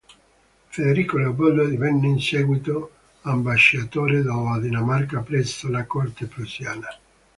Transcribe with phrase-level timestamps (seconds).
[0.71, 6.87] Federico Leopoldo divenne in seguito ambasciatore della Danimarca presso la corte prussiana.